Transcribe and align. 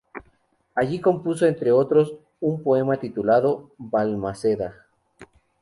Allí 0.73 0.99
compuso 0.99 1.45
entre 1.45 1.71
otros 1.71 2.15
un 2.39 2.63
poema 2.63 2.97
titulado 2.97 3.69
"Valmaseda". 3.77 4.87